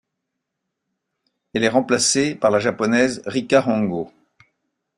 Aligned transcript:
Elle 1.53 1.63
est 1.63 1.69
remplacée 1.69 2.33
par 2.33 2.49
la 2.49 2.57
japonaise 2.59 3.21
Rika 3.27 3.63
Hongo. 3.67 4.11